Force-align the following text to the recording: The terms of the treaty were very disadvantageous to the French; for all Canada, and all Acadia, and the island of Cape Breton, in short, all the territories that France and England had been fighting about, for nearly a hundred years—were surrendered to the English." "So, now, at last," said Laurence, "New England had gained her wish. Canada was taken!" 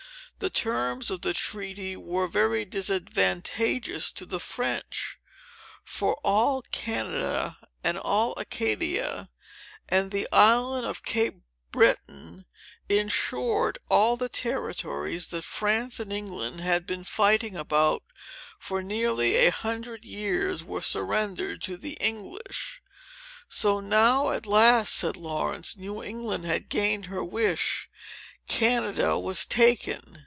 The 0.39 0.49
terms 0.49 1.11
of 1.11 1.21
the 1.21 1.35
treaty 1.35 1.95
were 1.95 2.25
very 2.27 2.65
disadvantageous 2.65 4.11
to 4.13 4.25
the 4.25 4.39
French; 4.39 5.19
for 5.83 6.15
all 6.23 6.63
Canada, 6.71 7.59
and 7.83 7.95
all 7.95 8.33
Acadia, 8.37 9.29
and 9.87 10.09
the 10.09 10.27
island 10.33 10.87
of 10.87 11.03
Cape 11.03 11.41
Breton, 11.71 12.45
in 12.89 13.07
short, 13.07 13.77
all 13.87 14.17
the 14.17 14.29
territories 14.29 15.27
that 15.27 15.43
France 15.43 15.99
and 15.99 16.11
England 16.11 16.59
had 16.59 16.87
been 16.87 17.03
fighting 17.03 17.55
about, 17.55 18.01
for 18.57 18.81
nearly 18.81 19.35
a 19.35 19.51
hundred 19.51 20.03
years—were 20.03 20.81
surrendered 20.81 21.61
to 21.61 21.77
the 21.77 21.93
English." 21.99 22.81
"So, 23.47 23.79
now, 23.79 24.31
at 24.31 24.47
last," 24.47 24.95
said 24.95 25.17
Laurence, 25.17 25.77
"New 25.77 26.01
England 26.01 26.45
had 26.45 26.67
gained 26.67 27.05
her 27.05 27.23
wish. 27.23 27.91
Canada 28.47 29.19
was 29.19 29.45
taken!" 29.45 30.17